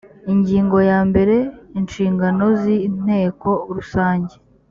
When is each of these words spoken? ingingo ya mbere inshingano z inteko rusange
ingingo 0.33 0.77
ya 0.89 0.99
mbere 1.09 1.35
inshingano 1.79 2.45
z 2.61 2.63
inteko 2.87 3.49
rusange 3.75 4.33